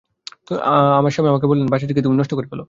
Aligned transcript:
আমার 0.99 1.11
স্বামী 1.11 1.29
আমাকে 1.29 1.47
বললেন, 1.47 1.67
বাচ্চাটিকে 1.67 2.01
তুমি 2.01 2.15
নষ্ট 2.17 2.31
করে 2.33 2.47
ফেলো। 2.47 2.59